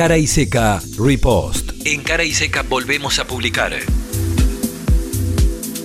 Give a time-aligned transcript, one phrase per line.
[0.00, 1.72] Cara y Seca Repost.
[1.84, 3.72] En Cara y Seca volvemos a publicar.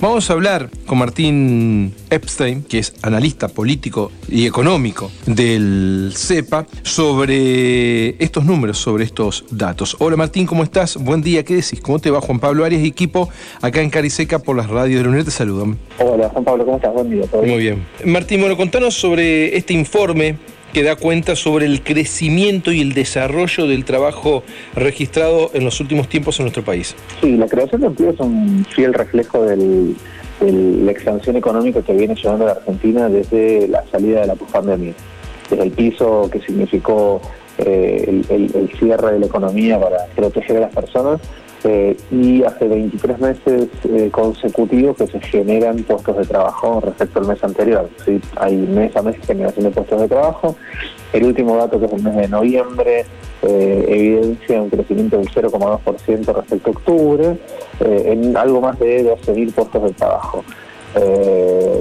[0.00, 8.10] Vamos a hablar con Martín Epstein, que es analista político y económico del CEPA, sobre
[8.22, 9.96] estos números, sobre estos datos.
[9.98, 10.96] Hola Martín, ¿cómo estás?
[10.96, 11.80] Buen día, ¿qué decís?
[11.80, 13.28] ¿Cómo te va Juan Pablo Arias y equipo
[13.62, 15.24] acá en Cariseca por las radios de la UNED?
[15.24, 15.76] Te saludan.
[15.98, 16.92] Hola Juan Pablo, ¿cómo estás?
[16.94, 17.24] Buen día.
[17.32, 17.84] Muy bien.
[18.04, 20.38] Martín, bueno, contanos sobre este informe
[20.74, 24.42] que da cuenta sobre el crecimiento y el desarrollo del trabajo
[24.74, 26.94] registrado en los últimos tiempos en nuestro país.
[27.22, 29.94] Sí, la creación de empleo es un fiel reflejo de
[30.40, 34.92] la expansión económica que viene llevando la Argentina desde la salida de la pandemia,
[35.48, 37.22] desde el piso que significó
[37.58, 41.20] eh, el, cierre de la economía para proteger a las personas
[41.64, 47.26] eh, y hace 23 meses eh, consecutivos que se generan puestos de trabajo respecto al
[47.26, 47.88] mes anterior.
[48.04, 48.20] ¿sí?
[48.36, 50.56] Hay mes a mes generación de puestos de trabajo.
[51.14, 53.06] El último dato, que es el mes de noviembre,
[53.42, 57.38] eh, evidencia un crecimiento del 0,2% respecto a octubre,
[57.80, 60.44] en algo más de 12.000 puestos de trabajo.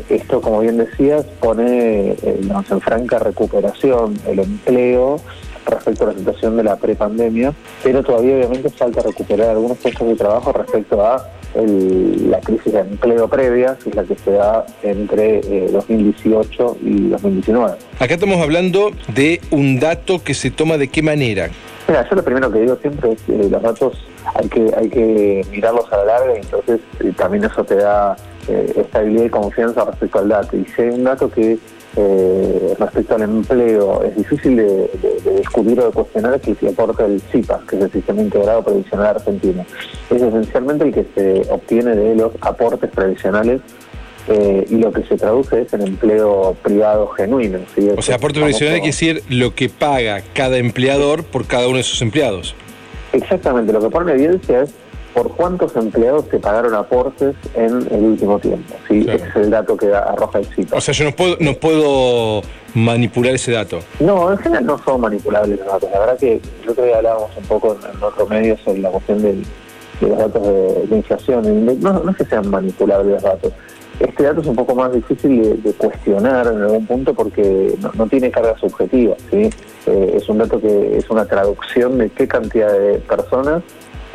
[0.09, 5.19] esto, como bien decías, pone en franca recuperación el empleo
[5.65, 10.15] respecto a la situación de la prepandemia, pero todavía obviamente falta recuperar algunos puestos de
[10.15, 15.41] trabajo respecto a la crisis de empleo previa, que es la que se da entre
[15.71, 17.77] 2018 eh, y 2019.
[17.99, 21.49] Acá estamos hablando de un dato que se toma de qué manera.
[21.87, 23.93] Mira, yo lo primero que digo siempre es que los datos
[24.35, 28.15] hay que hay que mirarlos a la larga y entonces eh, también eso te da
[28.47, 30.57] eh, estabilidad y confianza respecto al dato.
[30.57, 31.57] Y si hay un dato que
[31.95, 34.89] eh, respecto al empleo es difícil de,
[35.25, 39.07] descubrir o de cuestionar el que aporta el CIPA, que es el Sistema Integrado Previsional
[39.15, 39.65] Argentino.
[40.09, 43.61] Es esencialmente el que se obtiene de los aportes previsionales
[44.27, 47.59] eh, y lo que se traduce es en empleo privado genuino.
[47.97, 51.83] O sea, aporte previsional quiere decir lo que paga cada empleador por cada uno de
[51.83, 52.55] sus empleados.
[53.11, 54.73] Exactamente, lo que pone evidencia es
[55.13, 58.75] por cuántos empleados se pagaron aportes en el último tiempo.
[58.87, 59.05] ¿sí?
[59.07, 60.77] Ese es el dato que arroja el CIPA.
[60.77, 62.41] O sea, yo no puedo, no puedo
[62.73, 63.79] manipular ese dato.
[63.99, 65.89] No, en general no son manipulables los datos.
[65.91, 69.21] La verdad que el otro día hablábamos un poco en, otros medios sobre la cuestión
[69.21, 69.43] de
[70.01, 70.41] los datos
[70.89, 71.65] de, inflación.
[71.81, 73.53] No, no es que sean manipulables los datos.
[73.99, 78.31] Este dato es un poco más difícil de, cuestionar en algún punto porque no, tiene
[78.31, 79.15] carga subjetiva.
[79.29, 79.51] ¿sí?
[79.85, 83.61] Eh, es un dato que es una traducción de qué cantidad de personas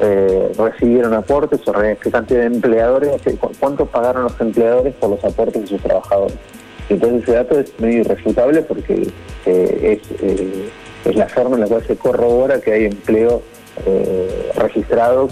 [0.01, 3.21] eh, recibieron aportes o qué cantidad de empleadores,
[3.59, 6.37] cuánto pagaron los empleadores por los aportes de sus trabajadores.
[6.89, 9.09] Entonces ese dato es medio irrefutable porque
[9.45, 10.71] eh, es, eh,
[11.05, 13.43] es la forma en la cual se corrobora que hay empleo
[14.57, 15.29] registrado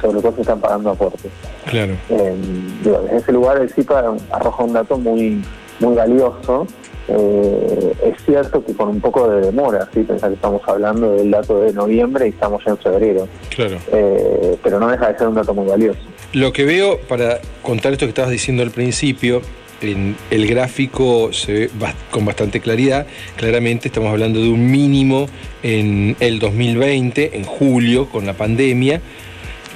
[0.00, 1.30] sobre el cual se están pagando aportes.
[1.66, 1.94] Claro.
[2.08, 5.42] en ese lugar el CIPA arroja un dato muy,
[5.80, 6.66] muy valioso
[7.08, 10.00] eh, es cierto que con un poco de demora, ¿sí?
[10.00, 13.28] pensar que estamos hablando del dato de noviembre y estamos ya en febrero.
[13.54, 13.78] Claro.
[13.92, 16.00] Eh, pero no deja de ser un dato muy valioso.
[16.32, 19.42] Lo que veo, para contar esto que estabas diciendo al principio,
[19.80, 21.70] en el gráfico se ve
[22.10, 23.06] con bastante claridad.
[23.36, 25.26] Claramente estamos hablando de un mínimo
[25.62, 29.00] en el 2020, en julio, con la pandemia,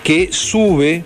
[0.04, 1.02] que sube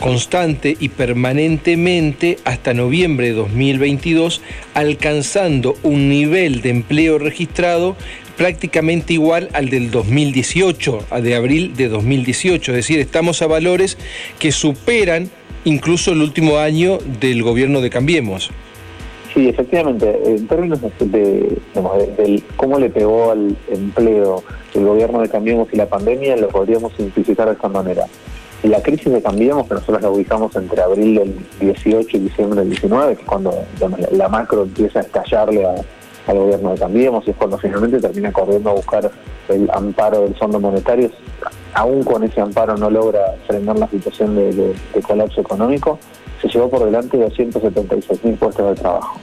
[0.00, 4.42] constante y permanentemente hasta noviembre de 2022,
[4.74, 7.96] alcanzando un nivel de empleo registrado
[8.36, 12.72] prácticamente igual al del 2018, de abril de 2018.
[12.72, 13.98] Es decir, estamos a valores
[14.38, 15.28] que superan
[15.64, 18.50] incluso el último año del gobierno de Cambiemos.
[19.34, 21.58] Sí, efectivamente, en términos de,
[22.56, 24.42] cómo le pegó al empleo
[24.74, 28.06] el gobierno de Cambiemos y la pandemia, lo podríamos simplificar de esta manera.
[28.62, 32.70] La crisis de Cambiemos, que nosotros la ubicamos entre abril del 18 y diciembre del
[32.70, 33.54] 19, que es cuando
[34.10, 35.64] la, macro empieza a estallarle
[36.26, 39.10] al gobierno de Cambiemos y es cuando finalmente termina corriendo a buscar
[39.48, 41.10] el amparo del Fondo Monetario,
[41.72, 45.98] aún con ese amparo no logra frenar la situación de colapso económico,
[46.40, 49.18] se llevó por delante 276 mil puestos de trabajo.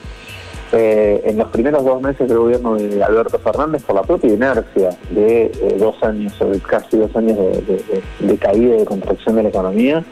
[0.78, 4.90] Eh, en los primeros dos meses del gobierno de Alberto Fernández, por la propia inercia
[5.10, 6.34] de eh, dos años,
[6.68, 10.04] casi dos años de, caída y de contracción de la economía,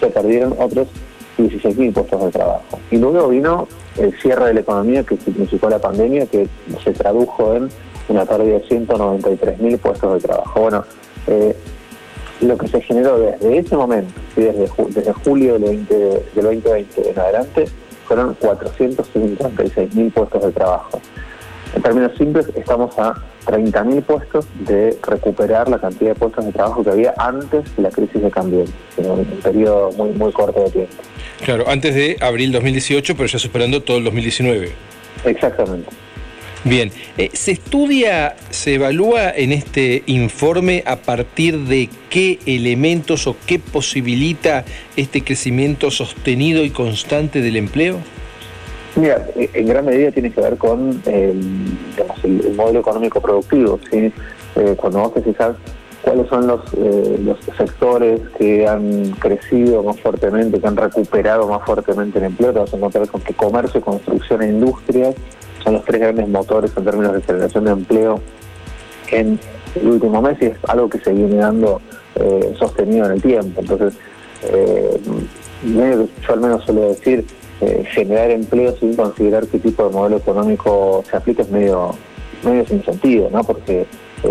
[0.00, 0.88] se perdieron otros
[1.36, 2.80] 16.000 puestos de trabajo.
[2.90, 3.68] Y luego vino
[3.98, 6.48] el cierre de la economía que significó la pandemia, que
[6.82, 7.68] se tradujo en
[8.08, 10.60] una pérdida de 193.000 puestos de trabajo.
[10.62, 10.84] Bueno,
[11.26, 11.54] eh,
[12.40, 17.18] lo que se generó desde ese momento, desde, desde julio del, 20, del 2020 en
[17.18, 17.66] adelante,
[18.06, 21.00] fueron 456 mil puestos de trabajo.
[21.74, 23.14] En términos simples, estamos a
[23.46, 27.90] 30.000 puestos de recuperar la cantidad de puestos de trabajo que había antes de la
[27.90, 28.64] crisis de cambio,
[28.96, 30.94] en un periodo muy, muy corto de tiempo.
[31.44, 34.72] Claro, antes de abril 2018, pero ya superando todo el 2019.
[35.24, 35.90] Exactamente.
[36.64, 43.36] Bien, eh, ¿se estudia, se evalúa en este informe a partir de qué elementos o
[43.46, 44.64] qué posibilita
[44.96, 47.98] este crecimiento sostenido y constante del empleo?
[48.96, 51.76] Mira, eh, en gran medida tiene que ver con el,
[52.56, 53.78] modelo económico productivo.
[53.90, 54.12] ¿sí?
[54.56, 55.54] Eh, cuando vos te fijas
[56.02, 62.18] cuáles son los, los sectores que han crecido más fuertemente, que han recuperado más fuertemente
[62.18, 65.14] el empleo, te vas a encontrar con que comercio, construcción e industria
[65.66, 68.20] son los tres grandes motores en términos de generación de empleo
[69.10, 69.38] en
[69.74, 71.80] el último mes y es algo que se viene dando
[72.14, 73.60] eh, sostenido en el tiempo.
[73.62, 73.94] Entonces,
[74.44, 75.00] eh,
[75.64, 77.26] yo al menos suelo decir,
[77.60, 81.96] eh, generar empleo sin considerar qué tipo de modelo económico se aplica es medio,
[82.44, 83.42] medio sin sentido, ¿no?
[83.44, 83.86] porque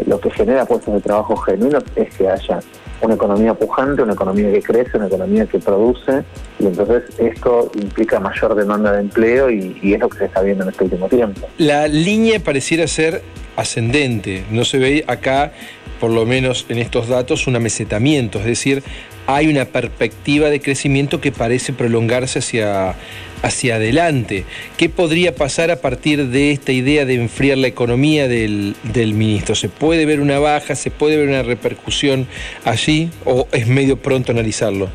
[0.07, 2.59] lo que genera puestos de trabajo genuinos es que haya
[3.01, 6.23] una economía pujante, una economía que crece, una economía que produce,
[6.59, 10.63] y entonces esto implica mayor demanda de empleo y, es lo que se está viendo
[10.63, 11.47] en este último tiempo.
[11.57, 13.21] La línea pareciera ser
[13.55, 15.53] ascendente, no se ve acá,
[15.99, 18.83] por lo menos en estos datos, un amesetamiento, es decir,
[19.27, 22.95] hay una perspectiva de crecimiento que parece prolongarse hacia,
[23.41, 24.45] hacia adelante.
[24.77, 29.55] ¿Qué podría pasar a partir de esta idea de enfriar la economía del, del ministro?
[29.55, 30.75] ¿Se puede ver una baja?
[30.75, 32.27] ¿Se puede ver una repercusión
[32.65, 33.09] allí?
[33.25, 34.89] ¿O es medio pronto analizarlo?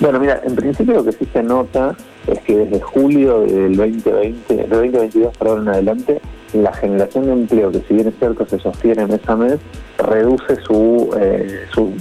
[0.00, 1.94] Bueno, mira, en principio lo que sí se nota
[2.26, 6.20] es que desde julio del 2020, del 2022 para ahora en adelante,
[6.54, 9.58] la generación de empleo, que si bien es cierto se sostiene mes a mes,
[9.98, 11.92] reduce su, eh, su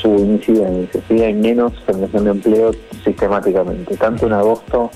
[0.00, 1.22] su incidencia, ¿sí?
[1.22, 2.70] hay menos generación de empleo
[3.04, 3.96] sistemáticamente.
[3.96, 4.90] Tanto en agosto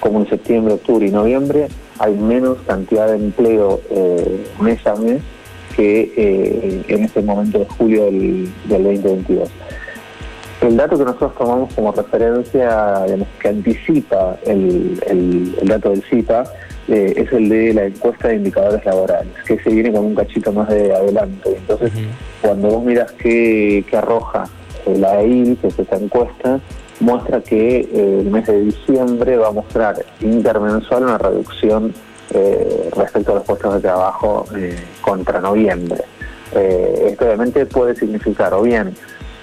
[0.00, 1.68] como en septiembre, octubre y noviembre
[1.98, 5.22] hay menos cantidad de empleo eh, mes a mes
[5.76, 9.48] que eh, en este momento de julio del, 2022.
[10.60, 13.04] El dato que nosotros tomamos como referencia,
[13.40, 16.44] que anticipa el, dato del CIPA,
[16.88, 20.52] eh, es el de la encuesta de indicadores laborales, que se viene con un cachito
[20.52, 21.50] más de adelanto.
[21.50, 21.92] Entonces,
[22.42, 24.48] cuando vos miras qué, arroja
[24.86, 26.58] eh, la EIL, que es esta encuesta,
[26.98, 31.94] muestra que eh, el mes de diciembre va a mostrar intermensual una reducción
[32.94, 34.44] respecto a los puestos de trabajo
[35.00, 36.02] contra noviembre.
[36.52, 38.94] esto obviamente puede significar o bien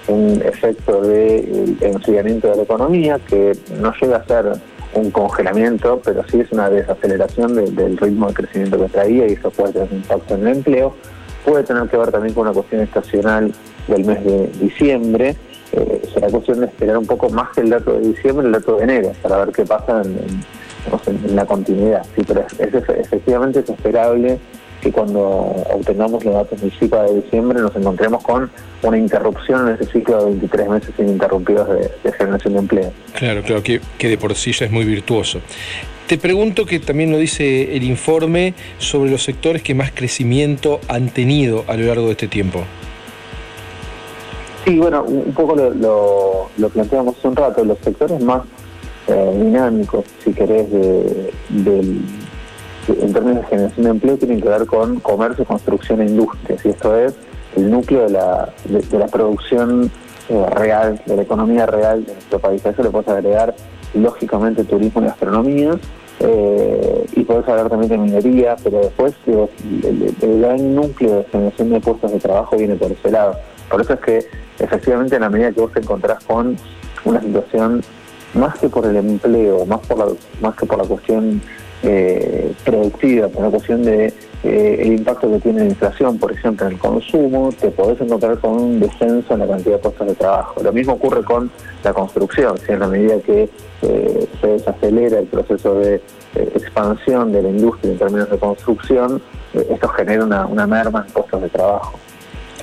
[0.08, 4.52] un efecto de enfriamiento de la economía que no llega a ser
[4.94, 9.50] un congelamiento, pero sí es una desaceleración del ritmo de crecimiento que traía y eso
[9.50, 10.94] puede tener un impacto en el empleo.
[11.44, 13.52] Puede tener que ver también con una cuestión estacional
[13.88, 15.36] del mes de diciembre.
[15.72, 18.76] Eh, será cuestión de esperar un poco más que el dato de diciembre, el dato
[18.76, 22.06] de enero, para ver qué pasa en, la continuidad.
[22.14, 24.38] Sí, pero es, efectivamente es esperable
[24.80, 28.50] que cuando obtengamos los datos del ciclo de diciembre nos encontremos con
[28.82, 32.92] una interrupción en ese ciclo de 23 meses ininterrumpidos de, generación de empleo.
[33.14, 35.40] Claro, claro, que, que de por sí ya es muy virtuoso.
[36.06, 41.08] Te pregunto que también lo dice el informe sobre los sectores que más crecimiento han
[41.08, 42.62] tenido a lo largo de este tiempo.
[44.64, 48.42] Sí, bueno, un poco lo, lo, planteamos hace un rato, los sectores más
[49.08, 52.00] eh, dinámicos, si querés, del
[52.88, 56.56] en términos de generación de empleo tienen que ver con comercio, construcción e industria.
[56.64, 57.14] Y esto es
[57.56, 59.90] el núcleo de la, de, la producción
[60.28, 62.64] eh, real, de la economía real de nuestro país.
[62.66, 63.54] A eso le puedes agregar,
[63.94, 65.72] lógicamente, turismo y gastronomía.
[66.20, 71.80] Eh, y puedes hablar también de minería, pero después el, gran núcleo de generación de
[71.80, 73.36] puestos de trabajo viene por ese lado.
[73.70, 74.26] Por eso es que
[74.58, 76.56] efectivamente en la medida que vos te encontrás con
[77.04, 77.82] una situación
[78.32, 80.06] más que por el empleo, más por la,
[80.40, 81.42] más que por la cuestión
[81.82, 86.66] eh, productiva, por una cuestión de eh, el impacto que tiene la inflación, por ejemplo,
[86.66, 90.14] en el consumo, te podés encontrar con un descenso en la cantidad de puestos de
[90.14, 90.62] trabajo.
[90.62, 91.50] Lo mismo ocurre con
[91.82, 93.48] la construcción, si en la medida que
[93.82, 99.20] eh, se desacelera el proceso de eh, expansión de la industria en términos de construcción,
[99.52, 101.98] esto genera una, una merma en puestos de trabajo.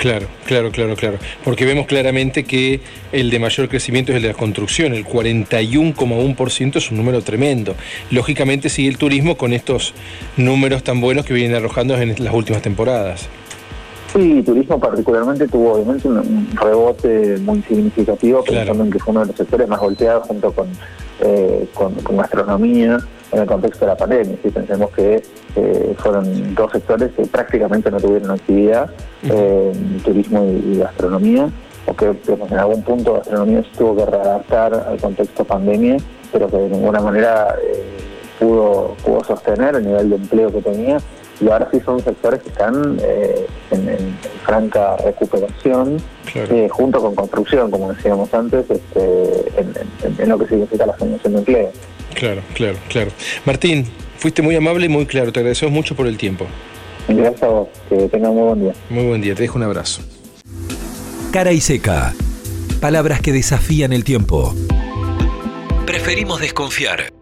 [0.03, 1.17] Claro, claro, claro, claro.
[1.45, 2.81] Porque vemos claramente que
[3.13, 7.74] el de mayor crecimiento es el de la construcción, el 41,1% es un número tremendo.
[8.12, 9.93] Lógicamente sigue el turismo con estos
[10.36, 13.29] números tan buenos que vienen arrojando en las últimas temporadas.
[14.12, 19.27] Sí, turismo particularmente tuvo obviamente un rebote muy significativo, pensando en que fue uno de
[19.27, 20.67] los sectores más golpeados junto con,
[21.22, 22.98] eh, con, con gastronomía
[23.31, 24.36] en el contexto de la pandemia.
[24.43, 25.24] Si pensemos que
[25.55, 28.89] eh, fueron dos sectores que prácticamente no tuvieron actividad,
[29.24, 29.72] eh,
[30.03, 31.48] turismo y, gastronomía,
[31.86, 35.98] o que en algún punto gastronomía se tuvo que readaptar al contexto pandemia,
[36.31, 37.83] pero que de ninguna manera eh,
[38.39, 40.98] pudo, pudo sostener el nivel de empleo que tenía.
[41.39, 42.98] Y ahora sí son sectores que están
[43.72, 45.98] en, franca recuperación,
[46.69, 49.74] junto con construcción, como decíamos antes, este, en,
[50.19, 51.72] en, lo que significa la generación de empleo.
[52.13, 53.12] Claro, claro, claro.
[53.45, 55.32] Martín, Fuiste muy amable y muy claro.
[55.32, 56.46] Te agradecemos mucho por el tiempo.
[57.08, 57.67] Gracias a vos.
[57.89, 58.74] Que tengas muy buen día.
[58.89, 59.36] Muy buen día.
[59.36, 60.01] Te dejo un abrazo.
[61.32, 62.13] Cara y seca.
[62.79, 64.53] Palabras que desafían el tiempo.
[65.86, 67.12] Preferimos desconfiar.